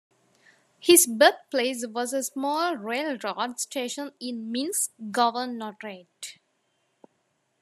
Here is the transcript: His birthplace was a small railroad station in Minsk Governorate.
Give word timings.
His 0.79 1.05
birthplace 1.05 1.85
was 1.85 2.11
a 2.11 2.23
small 2.23 2.75
railroad 2.75 3.59
station 3.59 4.11
in 4.19 4.51
Minsk 4.51 4.89
Governorate. 4.99 6.39